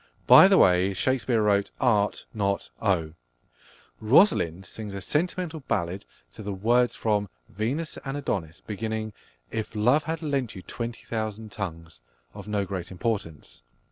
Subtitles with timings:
[0.25, 3.13] (By the way, Shakespeare wrote "Art," not "Oh.")
[3.99, 9.13] Rosalind sings a sentimental ballad to the words from Venus and Adonis beginning
[9.51, 12.01] "If love had lent you twenty thousand tongues,"
[12.33, 13.61] of no great importance.